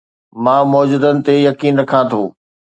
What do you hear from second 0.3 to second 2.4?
مان معجزن تي يقين نه ٿو رکان